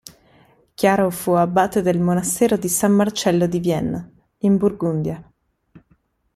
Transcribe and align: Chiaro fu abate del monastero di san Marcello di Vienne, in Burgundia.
Chiaro 0.73 1.11
fu 1.11 1.33
abate 1.33 1.83
del 1.83 1.99
monastero 1.99 2.57
di 2.57 2.67
san 2.69 2.91
Marcello 2.91 3.45
di 3.45 3.59
Vienne, 3.59 4.13
in 4.39 4.57
Burgundia. 4.57 5.31